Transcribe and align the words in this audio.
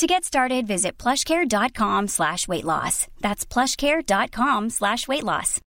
To 0.00 0.06
get 0.06 0.24
started, 0.24 0.66
visit 0.66 0.96
plushcare.com 0.96 2.08
slash 2.08 2.48
weight 2.48 2.64
loss. 2.64 3.06
That's 3.20 3.44
plushcare.com 3.44 4.70
slash 4.70 5.06
weight 5.06 5.24
loss. 5.24 5.60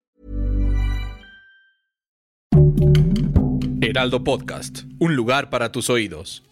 Heraldo 3.83 4.23
Podcast, 4.23 4.85
un 5.01 5.17
lugar 5.17 5.51
para 5.51 5.73
tus 5.73 5.91
oídos. 5.91 6.45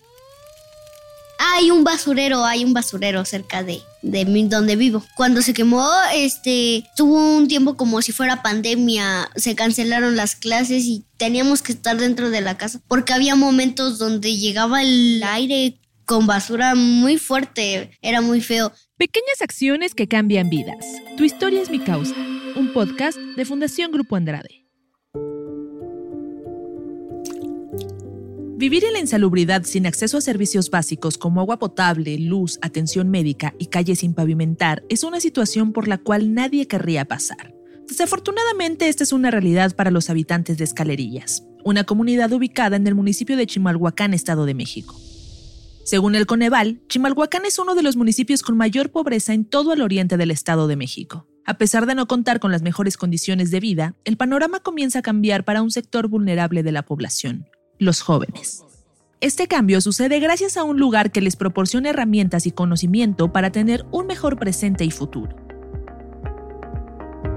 Hay 1.38 1.70
un 1.70 1.84
basurero, 1.84 2.44
hay 2.44 2.64
un 2.64 2.74
basurero 2.74 3.24
cerca 3.24 3.62
de, 3.62 3.80
de 4.02 4.24
donde 4.48 4.74
vivo. 4.74 5.04
Cuando 5.14 5.40
se 5.40 5.54
quemó, 5.54 5.88
este, 6.12 6.82
tuvo 6.96 7.36
un 7.36 7.46
tiempo 7.46 7.76
como 7.76 8.02
si 8.02 8.10
fuera 8.10 8.42
pandemia, 8.42 9.30
se 9.36 9.54
cancelaron 9.54 10.16
las 10.16 10.34
clases 10.34 10.82
y 10.86 11.04
teníamos 11.16 11.62
que 11.62 11.70
estar 11.70 11.96
dentro 11.96 12.30
de 12.30 12.40
la 12.40 12.56
casa 12.56 12.80
porque 12.88 13.12
había 13.12 13.36
momentos 13.36 14.00
donde 14.00 14.36
llegaba 14.36 14.82
el 14.82 15.22
aire 15.22 15.78
con 16.08 16.26
basura 16.26 16.74
muy 16.74 17.18
fuerte, 17.18 17.90
era 18.00 18.22
muy 18.22 18.40
feo. 18.40 18.72
Pequeñas 18.96 19.42
acciones 19.42 19.94
que 19.94 20.08
cambian 20.08 20.48
vidas. 20.48 20.86
Tu 21.18 21.24
historia 21.24 21.60
es 21.60 21.70
mi 21.70 21.80
causa. 21.80 22.14
Un 22.56 22.72
podcast 22.72 23.18
de 23.18 23.44
Fundación 23.44 23.92
Grupo 23.92 24.16
Andrade. 24.16 24.66
Vivir 28.56 28.84
en 28.84 28.94
la 28.94 29.00
insalubridad 29.00 29.64
sin 29.64 29.86
acceso 29.86 30.16
a 30.16 30.20
servicios 30.22 30.70
básicos 30.70 31.18
como 31.18 31.42
agua 31.42 31.58
potable, 31.58 32.18
luz, 32.18 32.58
atención 32.62 33.10
médica 33.10 33.54
y 33.58 33.66
calles 33.66 33.98
sin 33.98 34.14
pavimentar 34.14 34.82
es 34.88 35.04
una 35.04 35.20
situación 35.20 35.74
por 35.74 35.88
la 35.88 35.98
cual 35.98 36.32
nadie 36.32 36.66
querría 36.66 37.04
pasar. 37.04 37.54
Desafortunadamente, 37.86 38.88
esta 38.88 39.04
es 39.04 39.12
una 39.12 39.30
realidad 39.30 39.76
para 39.76 39.90
los 39.90 40.08
habitantes 40.08 40.56
de 40.56 40.64
Escalerillas, 40.64 41.44
una 41.64 41.84
comunidad 41.84 42.32
ubicada 42.32 42.76
en 42.76 42.86
el 42.86 42.94
municipio 42.94 43.36
de 43.36 43.46
Chimalhuacán, 43.46 44.14
Estado 44.14 44.46
de 44.46 44.54
México. 44.54 44.98
Según 45.88 46.14
el 46.14 46.26
Coneval, 46.26 46.82
Chimalhuacán 46.88 47.46
es 47.46 47.58
uno 47.58 47.74
de 47.74 47.82
los 47.82 47.96
municipios 47.96 48.42
con 48.42 48.58
mayor 48.58 48.90
pobreza 48.90 49.32
en 49.32 49.46
todo 49.46 49.72
el 49.72 49.80
oriente 49.80 50.18
del 50.18 50.30
Estado 50.30 50.68
de 50.68 50.76
México. 50.76 51.26
A 51.46 51.56
pesar 51.56 51.86
de 51.86 51.94
no 51.94 52.06
contar 52.06 52.40
con 52.40 52.52
las 52.52 52.60
mejores 52.60 52.98
condiciones 52.98 53.50
de 53.50 53.58
vida, 53.58 53.94
el 54.04 54.18
panorama 54.18 54.60
comienza 54.60 54.98
a 54.98 55.02
cambiar 55.02 55.46
para 55.46 55.62
un 55.62 55.70
sector 55.70 56.08
vulnerable 56.08 56.62
de 56.62 56.72
la 56.72 56.82
población, 56.82 57.48
los 57.78 58.02
jóvenes. 58.02 58.62
Este 59.22 59.48
cambio 59.48 59.80
sucede 59.80 60.20
gracias 60.20 60.58
a 60.58 60.64
un 60.64 60.78
lugar 60.78 61.10
que 61.10 61.22
les 61.22 61.36
proporciona 61.36 61.88
herramientas 61.88 62.44
y 62.44 62.50
conocimiento 62.50 63.32
para 63.32 63.50
tener 63.50 63.86
un 63.90 64.06
mejor 64.06 64.38
presente 64.38 64.84
y 64.84 64.90
futuro. 64.90 65.34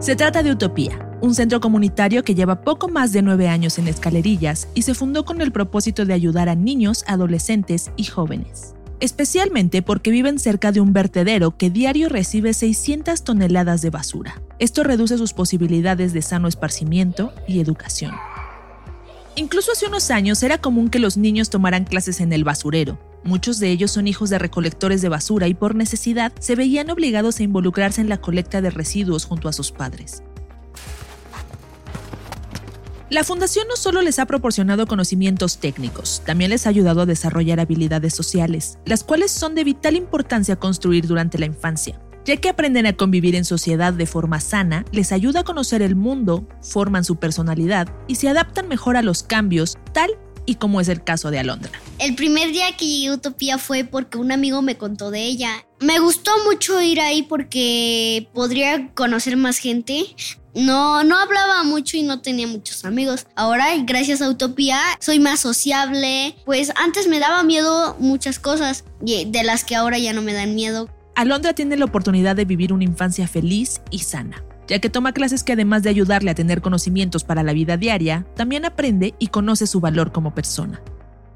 Se 0.02 0.18
trata 0.18 0.44
de 0.44 0.52
Utopía, 0.52 1.10
un 1.22 1.36
centro 1.36 1.62
comunitario 1.62 2.24
que 2.24 2.36
lleva 2.36 2.62
poco 2.62 2.90
más 2.90 3.14
de 3.14 3.22
nueve 3.22 3.48
años 3.48 3.78
en 3.78 3.88
Escalerillas 3.88 4.68
y 4.74 4.82
se 4.82 4.96
fundó 4.96 5.24
con 5.24 5.42
el 5.42 5.52
propósito 5.52 6.06
de 6.06 6.14
ayudar 6.14 6.50
a 6.50 6.56
niños, 6.56 7.04
adolescentes 7.08 7.92
y 7.96 8.06
jóvenes. 8.06 8.74
Especialmente 9.00 9.82
porque 9.82 10.12
viven 10.12 10.38
cerca 10.38 10.72
de 10.72 10.80
un 10.80 10.94
vertedero 10.94 11.58
que 11.58 11.70
diario 11.70 12.10
recibe 12.10 12.54
600 12.54 13.24
toneladas 13.24 13.82
de 13.82 13.90
basura. 13.90 14.42
Esto 14.60 14.84
reduce 14.84 15.18
sus 15.18 15.34
posibilidades 15.34 16.14
de 16.14 16.22
sano 16.22 16.48
esparcimiento 16.48 17.34
y 17.48 17.60
educación. 17.60 18.14
Incluso 19.36 19.72
hace 19.72 19.88
unos 19.88 20.12
años 20.12 20.44
era 20.44 20.60
común 20.60 20.90
que 20.90 21.00
los 21.00 21.18
niños 21.18 21.50
tomaran 21.50 21.86
clases 21.86 22.20
en 22.20 22.34
el 22.34 22.44
basurero. 22.44 23.00
Muchos 23.24 23.60
de 23.60 23.70
ellos 23.70 23.92
son 23.92 24.08
hijos 24.08 24.30
de 24.30 24.40
recolectores 24.40 25.02
de 25.02 25.10
basura 25.10 25.48
y 25.48 25.54
por 25.54 25.74
necesidad 25.74 26.32
se 26.40 26.56
veían 26.56 26.90
obligados 26.90 27.40
a 27.40 27.44
involucrarse 27.44 28.02
en 28.02 28.10
la 28.10 28.18
colecta 28.18 28.62
de 28.62 28.72
residuos 28.72 29.26
junto 29.26 29.48
a 29.48 29.54
sus 29.54 29.72
padres. 29.72 30.24
La 33.12 33.26
fundación 33.26 33.68
no 33.68 33.76
solo 33.76 34.02
les 34.02 34.20
ha 34.20 34.26
proporcionado 34.26 34.88
conocimientos 34.88 35.58
técnicos, 35.58 36.24
también 36.26 36.50
les 36.50 36.66
ha 36.66 36.70
ayudado 36.70 37.02
a 37.02 37.06
desarrollar 37.06 37.60
habilidades 37.60 38.14
sociales, 38.14 38.78
las 38.86 39.04
cuales 39.04 39.32
son 39.32 39.54
de 39.54 39.66
vital 39.66 39.98
importancia 39.98 40.56
construir 40.56 41.08
durante 41.08 41.38
la 41.38 41.46
infancia, 41.46 42.00
ya 42.24 42.38
que 42.38 42.48
aprenden 42.48 42.86
a 42.86 42.94
convivir 42.94 43.36
en 43.36 43.44
sociedad 43.44 43.92
de 43.92 44.06
forma 44.06 44.40
sana, 44.40 44.86
les 44.94 45.12
ayuda 45.12 45.42
a 45.42 45.44
conocer 45.44 45.82
el 45.82 45.98
mundo, 45.98 46.48
forman 46.62 47.04
su 47.04 47.18
personalidad 47.18 47.90
y 48.08 48.16
se 48.16 48.30
adaptan 48.30 48.70
mejor 48.70 48.96
a 48.96 49.02
los 49.02 49.24
cambios, 49.24 49.78
tal 49.92 50.12
y 50.46 50.56
como 50.56 50.82
es 50.82 50.88
el 50.88 51.04
caso 51.04 51.32
de 51.32 51.40
Alondra. 51.40 51.72
El 52.00 52.16
primer 52.16 52.52
día 52.52 52.76
que 52.78 52.86
llegué 52.86 53.10
a 53.10 53.14
Utopía 53.14 53.58
fue 53.58 53.84
porque 53.84 54.18
un 54.18 54.32
amigo 54.32 54.62
me 54.62 54.78
contó 54.78 55.12
de 55.12 55.24
ella. 55.24 55.66
Me 55.80 56.00
gustó 56.00 56.32
mucho 56.46 56.82
ir 56.82 57.00
ahí 57.00 57.24
porque 57.24 58.30
podría 58.34 58.90
conocer 58.94 59.38
más 59.38 59.58
gente. 59.58 60.06
No, 60.54 61.04
no 61.04 61.18
hablaba 61.18 61.64
mucho 61.64 61.98
y 61.98 62.04
no 62.04 62.22
tenía 62.22 62.48
muchos 62.48 62.84
amigos. 62.84 63.26
Ahora, 63.36 63.68
gracias 63.84 64.22
a 64.22 64.30
Utopía, 64.30 64.80
soy 65.00 65.20
más 65.20 65.40
sociable. 65.40 66.36
Pues 66.46 66.74
antes 66.76 67.08
me 67.08 67.20
daba 67.20 67.44
miedo 67.44 67.96
muchas 68.00 68.38
cosas 68.40 68.84
de 69.02 69.44
las 69.44 69.64
que 69.64 69.76
ahora 69.76 69.98
ya 69.98 70.14
no 70.14 70.22
me 70.22 70.34
dan 70.34 70.56
miedo. 70.56 70.90
Alondra 71.16 71.54
tiene 71.54 71.78
la 71.78 71.86
oportunidad 71.86 72.36
de 72.36 72.46
vivir 72.46 72.74
una 72.74 72.84
infancia 72.84 73.28
feliz 73.28 73.82
y 73.92 74.00
sana, 74.00 74.44
ya 74.72 74.80
que 74.80 74.90
toma 74.90 75.12
clases 75.12 75.44
que 75.44 75.52
además 75.52 75.84
de 75.84 75.90
ayudarle 75.90 76.32
a 76.32 76.36
tener 76.36 76.62
conocimientos 76.62 77.26
para 77.26 77.44
la 77.44 77.52
vida 77.52 77.76
diaria, 77.76 78.26
también 78.38 78.64
aprende 78.64 79.14
y 79.20 79.28
conoce 79.28 79.68
su 79.68 79.82
valor 79.82 80.14
como 80.14 80.34
persona. 80.34 80.82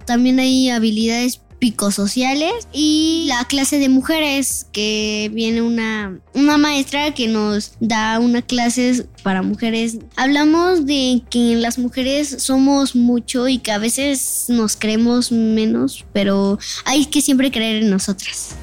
También 0.05 0.39
hay 0.39 0.69
habilidades 0.69 1.41
psicosociales 1.59 2.53
y 2.71 3.25
la 3.27 3.43
clase 3.43 3.77
de 3.77 3.89
mujeres 3.89 4.67
que 4.71 5.29
viene 5.33 5.61
una, 5.61 6.17
una 6.33 6.57
maestra 6.57 7.13
que 7.13 7.27
nos 7.27 7.73
da 7.81 8.19
una 8.19 8.41
clase 8.41 9.05
para 9.21 9.41
mujeres. 9.41 9.97
Hablamos 10.15 10.85
de 10.85 11.21
que 11.29 11.57
las 11.57 11.77
mujeres 11.77 12.41
somos 12.41 12.95
mucho 12.95 13.49
y 13.49 13.57
que 13.57 13.73
a 13.73 13.79
veces 13.79 14.45
nos 14.47 14.77
creemos 14.77 15.33
menos, 15.33 16.05
pero 16.13 16.57
hay 16.85 17.05
que 17.07 17.19
siempre 17.19 17.51
creer 17.51 17.83
en 17.83 17.89
nosotras. 17.89 18.55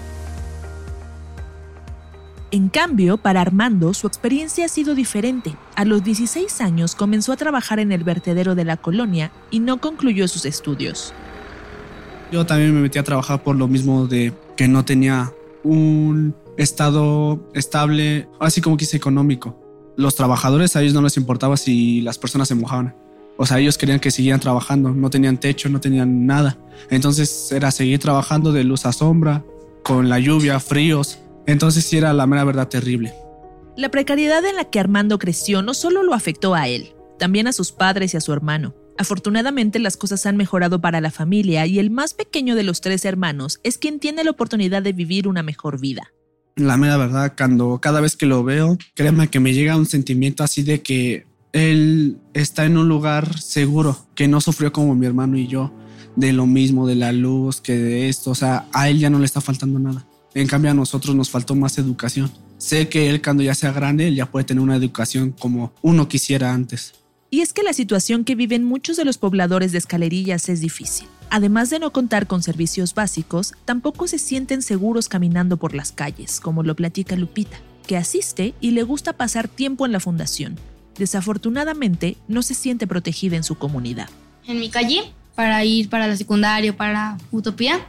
En 2.52 2.68
cambio, 2.68 3.16
para 3.16 3.40
Armando, 3.40 3.94
su 3.94 4.06
experiencia 4.06 4.66
ha 4.66 4.68
sido 4.68 4.94
diferente. 4.94 5.56
A 5.74 5.86
los 5.86 6.04
16 6.04 6.60
años 6.60 6.94
comenzó 6.94 7.32
a 7.32 7.36
trabajar 7.38 7.80
en 7.80 7.92
el 7.92 8.04
vertedero 8.04 8.54
de 8.54 8.66
la 8.66 8.76
colonia 8.76 9.32
y 9.50 9.60
no 9.60 9.80
concluyó 9.80 10.28
sus 10.28 10.44
estudios. 10.44 11.14
Yo 12.30 12.44
también 12.44 12.74
me 12.74 12.82
metí 12.82 12.98
a 12.98 13.04
trabajar 13.04 13.42
por 13.42 13.56
lo 13.56 13.68
mismo 13.68 14.06
de 14.06 14.34
que 14.54 14.68
no 14.68 14.84
tenía 14.84 15.32
un 15.64 16.34
estado 16.58 17.42
estable, 17.54 18.28
así 18.38 18.60
como 18.60 18.76
quise 18.76 18.98
económico. 18.98 19.58
Los 19.96 20.14
trabajadores 20.14 20.76
a 20.76 20.82
ellos 20.82 20.92
no 20.92 21.00
les 21.00 21.16
importaba 21.16 21.56
si 21.56 22.02
las 22.02 22.18
personas 22.18 22.48
se 22.48 22.54
mojaban. 22.54 22.94
O 23.38 23.46
sea, 23.46 23.60
ellos 23.60 23.78
querían 23.78 23.98
que 23.98 24.10
siguieran 24.10 24.40
trabajando, 24.40 24.90
no 24.90 25.08
tenían 25.08 25.40
techo, 25.40 25.70
no 25.70 25.80
tenían 25.80 26.26
nada. 26.26 26.58
Entonces 26.90 27.50
era 27.50 27.70
seguir 27.70 27.98
trabajando 27.98 28.52
de 28.52 28.62
luz 28.62 28.84
a 28.84 28.92
sombra, 28.92 29.42
con 29.82 30.10
la 30.10 30.18
lluvia, 30.18 30.60
fríos. 30.60 31.18
Entonces 31.46 31.84
sí 31.84 31.96
era 31.96 32.12
la 32.12 32.26
mera 32.26 32.44
verdad 32.44 32.68
terrible. 32.68 33.14
La 33.76 33.90
precariedad 33.90 34.44
en 34.44 34.56
la 34.56 34.64
que 34.64 34.80
Armando 34.80 35.18
creció 35.18 35.62
no 35.62 35.74
solo 35.74 36.02
lo 36.02 36.14
afectó 36.14 36.54
a 36.54 36.68
él, 36.68 36.94
también 37.18 37.46
a 37.46 37.52
sus 37.52 37.72
padres 37.72 38.14
y 38.14 38.16
a 38.16 38.20
su 38.20 38.32
hermano. 38.32 38.74
Afortunadamente 38.98 39.78
las 39.78 39.96
cosas 39.96 40.26
han 40.26 40.36
mejorado 40.36 40.80
para 40.80 41.00
la 41.00 41.10
familia 41.10 41.66
y 41.66 41.78
el 41.78 41.90
más 41.90 42.14
pequeño 42.14 42.54
de 42.54 42.62
los 42.62 42.80
tres 42.80 43.04
hermanos 43.04 43.60
es 43.64 43.78
quien 43.78 43.98
tiene 43.98 44.24
la 44.24 44.30
oportunidad 44.30 44.82
de 44.82 44.92
vivir 44.92 45.26
una 45.26 45.42
mejor 45.42 45.80
vida. 45.80 46.12
La 46.56 46.76
mera 46.76 46.98
verdad, 46.98 47.32
cuando 47.36 47.80
cada 47.80 48.02
vez 48.02 48.16
que 48.16 48.26
lo 48.26 48.44
veo, 48.44 48.76
créeme 48.94 49.28
que 49.28 49.40
me 49.40 49.54
llega 49.54 49.76
un 49.76 49.86
sentimiento 49.86 50.44
así 50.44 50.62
de 50.62 50.82
que 50.82 51.26
él 51.52 52.18
está 52.34 52.66
en 52.66 52.76
un 52.76 52.88
lugar 52.88 53.38
seguro, 53.38 54.06
que 54.14 54.28
no 54.28 54.40
sufrió 54.42 54.72
como 54.72 54.94
mi 54.94 55.06
hermano 55.06 55.38
y 55.38 55.46
yo, 55.46 55.72
de 56.16 56.34
lo 56.34 56.46
mismo, 56.46 56.86
de 56.86 56.94
la 56.94 57.12
luz, 57.12 57.62
que 57.62 57.76
de 57.78 58.08
esto, 58.10 58.30
o 58.30 58.34
sea, 58.34 58.66
a 58.72 58.90
él 58.90 58.98
ya 58.98 59.08
no 59.08 59.18
le 59.18 59.24
está 59.24 59.40
faltando 59.40 59.78
nada. 59.78 60.06
En 60.34 60.46
cambio 60.46 60.70
a 60.70 60.74
nosotros 60.74 61.14
nos 61.14 61.30
faltó 61.30 61.54
más 61.54 61.78
educación. 61.78 62.30
Sé 62.58 62.88
que 62.88 63.10
él 63.10 63.20
cuando 63.20 63.42
ya 63.42 63.54
sea 63.54 63.72
grande, 63.72 64.08
él 64.08 64.14
ya 64.14 64.30
puede 64.30 64.44
tener 64.44 64.62
una 64.62 64.76
educación 64.76 65.32
como 65.32 65.72
uno 65.82 66.08
quisiera 66.08 66.52
antes. 66.52 66.94
Y 67.28 67.40
es 67.40 67.52
que 67.52 67.62
la 67.62 67.72
situación 67.72 68.24
que 68.24 68.34
viven 68.34 68.62
muchos 68.62 68.96
de 68.96 69.04
los 69.04 69.18
pobladores 69.18 69.72
de 69.72 69.78
escalerillas 69.78 70.48
es 70.48 70.60
difícil. 70.60 71.08
Además 71.30 71.70
de 71.70 71.78
no 71.78 71.90
contar 71.90 72.26
con 72.26 72.42
servicios 72.42 72.94
básicos, 72.94 73.54
tampoco 73.64 74.06
se 74.06 74.18
sienten 74.18 74.60
seguros 74.60 75.08
caminando 75.08 75.56
por 75.56 75.74
las 75.74 75.92
calles, 75.92 76.40
como 76.40 76.62
lo 76.62 76.76
platica 76.76 77.16
Lupita, 77.16 77.56
que 77.86 77.96
asiste 77.96 78.52
y 78.60 78.72
le 78.72 78.82
gusta 78.82 79.14
pasar 79.14 79.48
tiempo 79.48 79.86
en 79.86 79.92
la 79.92 80.00
fundación. 80.00 80.58
Desafortunadamente, 80.98 82.18
no 82.28 82.42
se 82.42 82.52
siente 82.52 82.86
protegida 82.86 83.36
en 83.36 83.44
su 83.44 83.56
comunidad. 83.56 84.10
En 84.46 84.60
mi 84.60 84.68
calle, 84.68 85.14
para 85.34 85.64
ir 85.64 85.88
para 85.88 86.06
la 86.06 86.16
secundaria, 86.16 86.76
para 86.76 87.16
Utopía, 87.30 87.80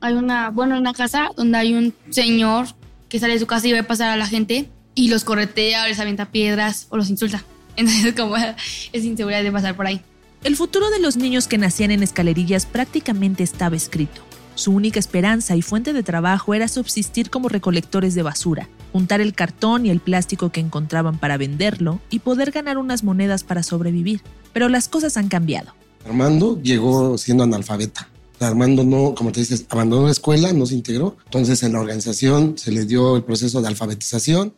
hay 0.00 0.14
una, 0.14 0.50
bueno, 0.50 0.78
una 0.78 0.92
casa 0.92 1.30
donde 1.36 1.58
hay 1.58 1.74
un 1.74 1.94
señor 2.10 2.66
que 3.08 3.18
sale 3.18 3.34
de 3.34 3.40
su 3.40 3.46
casa 3.46 3.66
y 3.68 3.72
va 3.72 3.80
a 3.80 3.82
pasar 3.84 4.10
a 4.10 4.16
la 4.16 4.26
gente 4.26 4.68
y 4.94 5.08
los 5.08 5.24
corretea, 5.24 5.86
les 5.86 6.00
avienta 6.00 6.26
piedras 6.26 6.86
o 6.90 6.96
los 6.96 7.10
insulta. 7.10 7.44
Entonces, 7.76 8.14
como 8.14 8.36
es 8.36 9.04
inseguridad 9.04 9.42
de 9.42 9.52
pasar 9.52 9.76
por 9.76 9.86
ahí. 9.86 10.00
El 10.44 10.56
futuro 10.56 10.90
de 10.90 11.00
los 11.00 11.16
niños 11.16 11.48
que 11.48 11.58
nacían 11.58 11.90
en 11.90 12.02
escalerillas 12.02 12.66
prácticamente 12.66 13.42
estaba 13.42 13.76
escrito. 13.76 14.22
Su 14.54 14.72
única 14.72 14.98
esperanza 14.98 15.54
y 15.54 15.60
fuente 15.60 15.92
de 15.92 16.02
trabajo 16.02 16.54
era 16.54 16.66
subsistir 16.68 17.28
como 17.28 17.50
recolectores 17.50 18.14
de 18.14 18.22
basura, 18.22 18.68
juntar 18.90 19.20
el 19.20 19.34
cartón 19.34 19.84
y 19.84 19.90
el 19.90 20.00
plástico 20.00 20.50
que 20.50 20.60
encontraban 20.60 21.18
para 21.18 21.36
venderlo 21.36 22.00
y 22.08 22.20
poder 22.20 22.52
ganar 22.52 22.78
unas 22.78 23.04
monedas 23.04 23.44
para 23.44 23.62
sobrevivir. 23.62 24.22
Pero 24.54 24.70
las 24.70 24.88
cosas 24.88 25.18
han 25.18 25.28
cambiado. 25.28 25.74
Armando 26.06 26.58
llegó 26.62 27.18
siendo 27.18 27.44
analfabeta. 27.44 28.08
Armando 28.40 28.84
no, 28.84 29.14
como 29.14 29.32
te 29.32 29.40
dices, 29.40 29.66
abandonó 29.68 30.06
la 30.06 30.12
escuela, 30.12 30.52
no 30.52 30.66
se 30.66 30.74
integró. 30.74 31.16
Entonces 31.24 31.62
en 31.62 31.72
la 31.72 31.80
organización 31.80 32.58
se 32.58 32.72
le 32.72 32.84
dio 32.84 33.16
el 33.16 33.24
proceso 33.24 33.62
de 33.62 33.68
alfabetización. 33.68 34.54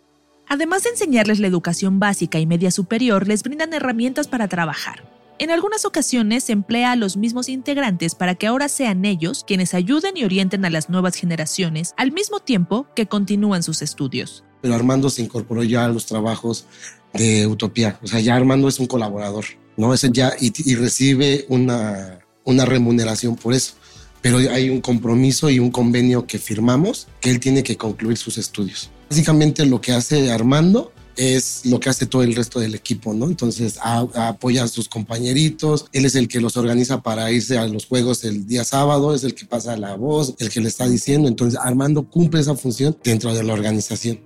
Además 0.49 0.85
de 0.85 0.91
enseñarles 0.91 1.41
la 1.41 1.47
educación 1.47 1.99
básica 2.01 2.39
y 2.39 2.47
media 2.47 2.71
superior, 2.71 3.29
les 3.29 3.43
brindan 3.43 3.75
herramientas 3.75 4.29
para 4.29 4.49
trabajar. 4.49 5.05
En 5.41 5.53
algunas 5.53 5.85
ocasiones 5.85 6.45
se 6.45 6.53
emplea 6.53 6.91
a 6.91 6.97
los 6.97 7.17
mismos 7.17 7.49
integrantes 7.49 8.17
para 8.17 8.35
que 8.35 8.49
ahora 8.49 8.69
sean 8.69 9.05
ellos 9.05 9.45
quienes 9.47 9.73
ayuden 9.73 10.17
y 10.17 10.25
orienten 10.25 10.65
a 10.65 10.71
las 10.71 10.91
nuevas 10.91 11.15
generaciones 11.15 11.95
al 11.97 12.11
mismo 12.11 12.41
tiempo 12.41 12.89
que 12.97 13.07
continúan 13.07 13.63
sus 13.63 13.81
estudios. 13.81 14.43
Pero 14.61 14.75
Armando 14.75 15.09
se 15.11 15.23
incorporó 15.23 15.63
ya 15.63 15.85
a 15.85 15.89
los 15.89 16.07
trabajos 16.07 16.67
de 17.13 17.47
Utopía. 17.47 18.01
O 18.03 18.09
sea, 18.09 18.19
ya 18.19 18.35
Armando 18.35 18.67
es 18.67 18.81
un 18.81 18.87
colaborador, 18.87 19.45
¿no? 19.77 19.95
Es 19.95 20.03
ya 20.11 20.33
y, 20.41 20.75
recibe 20.75 21.47
una, 21.49 22.19
una 22.49 22.65
remuneración 22.65 23.37
por 23.37 23.55
eso. 23.55 23.75
Pero 24.23 24.39
hay 24.39 24.71
un 24.71 24.81
compromiso 24.81 25.49
y 25.50 25.59
un 25.59 25.71
convenio 25.71 26.27
que 26.27 26.39
firmamos 26.39 27.06
que 27.21 27.31
él 27.31 27.39
tiene 27.39 27.62
que 27.62 27.77
concluir 27.77 28.17
sus 28.17 28.39
estudios. 28.39 28.91
Básicamente 29.09 29.65
lo 29.65 29.81
que 29.81 29.93
hace 29.93 30.33
Armando 30.33 30.93
es 31.15 31.62
lo 31.65 31.79
que 31.79 31.91
hace 31.91 32.06
todo 32.06 32.23
el 32.23 32.35
resto 32.35 32.59
del 32.61 32.75
equipo, 32.75 33.12
¿no? 33.12 33.27
Entonces 33.27 33.79
apoya 33.83 34.65
a 34.65 34.69
sus 34.69 34.89
compañeritos, 34.89 35.87
él 35.93 36.05
es 36.05 36.15
el 36.15 36.29
que 36.29 36.41
los 36.41 36.56
organiza 36.56 37.03
para 37.03 37.31
irse 37.31 37.59
a 37.59 37.67
los 37.67 37.87
juegos 37.87 38.25
el 38.25 38.47
día 38.47 38.65
sábado, 38.65 39.15
es 39.15 39.25
el 39.25 39.35
que 39.35 39.45
pasa 39.45 39.77
la 39.77 39.95
voz, 39.97 40.35
el 40.39 40.49
que 40.49 40.61
le 40.61 40.69
está 40.69 40.89
diciendo, 40.89 41.29
entonces 41.29 41.59
Armando 41.62 42.09
cumple 42.09 42.41
esa 42.41 42.55
función 42.55 42.97
dentro 43.03 43.35
de 43.35 43.43
la 43.43 43.53
organización. 43.53 44.21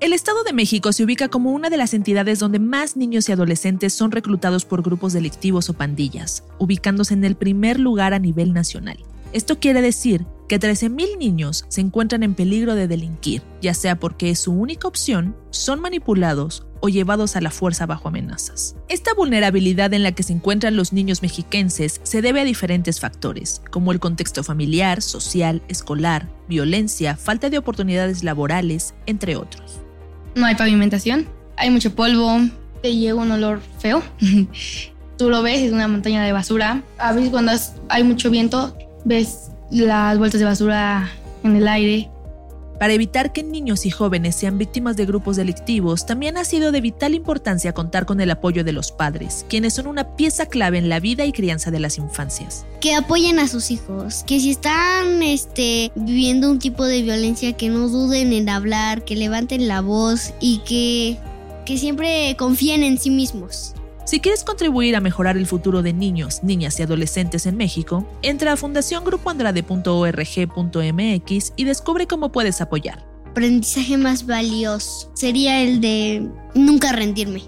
El 0.00 0.12
Estado 0.12 0.44
de 0.44 0.52
México 0.52 0.92
se 0.92 1.02
ubica 1.02 1.26
como 1.26 1.50
una 1.50 1.70
de 1.70 1.76
las 1.76 1.92
entidades 1.92 2.38
donde 2.38 2.60
más 2.60 2.96
niños 2.96 3.28
y 3.28 3.32
adolescentes 3.32 3.92
son 3.92 4.12
reclutados 4.12 4.64
por 4.64 4.82
grupos 4.82 5.12
delictivos 5.12 5.68
o 5.70 5.72
pandillas, 5.72 6.44
ubicándose 6.60 7.14
en 7.14 7.24
el 7.24 7.34
primer 7.34 7.80
lugar 7.80 8.14
a 8.14 8.20
nivel 8.20 8.52
nacional. 8.52 8.98
Esto 9.32 9.58
quiere 9.58 9.82
decir 9.82 10.24
que 10.48 10.60
13.000 10.60 11.18
niños 11.18 11.64
se 11.68 11.80
encuentran 11.80 12.22
en 12.22 12.34
peligro 12.34 12.76
de 12.76 12.86
delinquir, 12.86 13.42
ya 13.60 13.74
sea 13.74 13.96
porque 13.96 14.30
es 14.30 14.38
su 14.38 14.52
única 14.52 14.86
opción, 14.86 15.36
son 15.50 15.80
manipulados 15.80 16.64
o 16.80 16.88
llevados 16.88 17.34
a 17.34 17.40
la 17.40 17.50
fuerza 17.50 17.84
bajo 17.84 18.06
amenazas. 18.06 18.76
Esta 18.88 19.12
vulnerabilidad 19.14 19.92
en 19.94 20.04
la 20.04 20.12
que 20.12 20.22
se 20.22 20.32
encuentran 20.32 20.76
los 20.76 20.92
niños 20.92 21.22
mexiquenses 21.22 22.00
se 22.04 22.22
debe 22.22 22.40
a 22.40 22.44
diferentes 22.44 23.00
factores, 23.00 23.62
como 23.72 23.90
el 23.90 23.98
contexto 23.98 24.44
familiar, 24.44 25.02
social, 25.02 25.60
escolar, 25.66 26.30
violencia, 26.48 27.16
falta 27.16 27.50
de 27.50 27.58
oportunidades 27.58 28.22
laborales, 28.22 28.94
entre 29.06 29.34
otros. 29.34 29.80
No 30.34 30.46
hay 30.46 30.54
pavimentación, 30.54 31.26
hay 31.56 31.70
mucho 31.70 31.94
polvo, 31.94 32.40
te 32.82 32.94
llega 32.94 33.14
un 33.14 33.30
olor 33.30 33.60
feo. 33.78 34.02
Tú 35.18 35.30
lo 35.30 35.42
ves, 35.42 35.60
es 35.60 35.72
una 35.72 35.88
montaña 35.88 36.22
de 36.24 36.32
basura. 36.32 36.82
A 36.98 37.12
veces 37.12 37.30
cuando 37.30 37.52
hay 37.88 38.04
mucho 38.04 38.30
viento, 38.30 38.76
ves 39.04 39.50
las 39.70 40.16
vueltas 40.18 40.38
de 40.38 40.46
basura 40.46 41.10
en 41.42 41.56
el 41.56 41.66
aire. 41.66 42.08
Para 42.78 42.92
evitar 42.92 43.32
que 43.32 43.42
niños 43.42 43.86
y 43.86 43.90
jóvenes 43.90 44.36
sean 44.36 44.56
víctimas 44.56 44.96
de 44.96 45.04
grupos 45.04 45.36
delictivos, 45.36 46.06
también 46.06 46.36
ha 46.36 46.44
sido 46.44 46.70
de 46.70 46.80
vital 46.80 47.14
importancia 47.14 47.72
contar 47.72 48.06
con 48.06 48.20
el 48.20 48.30
apoyo 48.30 48.62
de 48.62 48.72
los 48.72 48.92
padres, 48.92 49.44
quienes 49.48 49.74
son 49.74 49.88
una 49.88 50.14
pieza 50.14 50.46
clave 50.46 50.78
en 50.78 50.88
la 50.88 51.00
vida 51.00 51.24
y 51.24 51.32
crianza 51.32 51.72
de 51.72 51.80
las 51.80 51.98
infancias. 51.98 52.64
Que 52.80 52.94
apoyen 52.94 53.40
a 53.40 53.48
sus 53.48 53.72
hijos, 53.72 54.22
que 54.24 54.38
si 54.38 54.50
están 54.50 55.22
este, 55.24 55.90
viviendo 55.96 56.50
un 56.50 56.60
tipo 56.60 56.84
de 56.84 57.02
violencia, 57.02 57.52
que 57.54 57.68
no 57.68 57.88
duden 57.88 58.32
en 58.32 58.48
hablar, 58.48 59.04
que 59.04 59.16
levanten 59.16 59.66
la 59.66 59.80
voz 59.80 60.32
y 60.40 60.58
que, 60.58 61.18
que 61.66 61.78
siempre 61.78 62.36
confíen 62.38 62.84
en 62.84 62.98
sí 62.98 63.10
mismos. 63.10 63.74
Si 64.08 64.20
quieres 64.20 64.42
contribuir 64.42 64.96
a 64.96 65.00
mejorar 65.00 65.36
el 65.36 65.46
futuro 65.46 65.82
de 65.82 65.92
niños, 65.92 66.42
niñas 66.42 66.80
y 66.80 66.82
adolescentes 66.82 67.44
en 67.44 67.58
México, 67.58 68.08
entra 68.22 68.54
a 68.54 68.56
fundaciongrupoandrade.org.mx 68.56 71.52
y 71.56 71.64
descubre 71.64 72.06
cómo 72.06 72.32
puedes 72.32 72.62
apoyar. 72.62 73.06
Aprendizaje 73.26 73.98
más 73.98 74.24
valioso 74.24 75.12
sería 75.14 75.60
el 75.60 75.82
de 75.82 76.26
nunca 76.54 76.92
rendirme. 76.92 77.42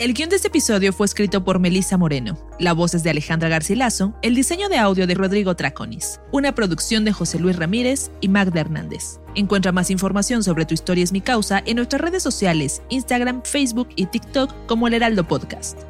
El 0.00 0.14
guion 0.14 0.30
de 0.30 0.36
este 0.36 0.48
episodio 0.48 0.92
fue 0.92 1.06
escrito 1.06 1.44
por 1.44 1.60
Melissa 1.60 1.96
Moreno, 1.96 2.36
la 2.58 2.72
voz 2.72 2.94
es 2.94 3.04
de 3.04 3.10
Alejandra 3.10 3.48
Garcilaso, 3.48 4.12
el 4.22 4.34
diseño 4.34 4.68
de 4.68 4.78
audio 4.78 5.06
de 5.06 5.14
Rodrigo 5.14 5.54
Traconis, 5.54 6.18
una 6.32 6.56
producción 6.56 7.04
de 7.04 7.12
José 7.12 7.38
Luis 7.38 7.54
Ramírez 7.54 8.10
y 8.20 8.26
Magda 8.26 8.62
Hernández. 8.62 9.20
Encuentra 9.36 9.70
más 9.70 9.90
información 9.90 10.42
sobre 10.42 10.64
Tu 10.64 10.74
historia 10.74 11.04
es 11.04 11.12
mi 11.12 11.20
causa 11.20 11.62
en 11.64 11.76
nuestras 11.76 12.00
redes 12.00 12.24
sociales, 12.24 12.82
Instagram, 12.88 13.42
Facebook 13.44 13.90
y 13.94 14.06
TikTok 14.06 14.52
como 14.66 14.88
El 14.88 14.94
Heraldo 14.94 15.22
Podcast. 15.22 15.89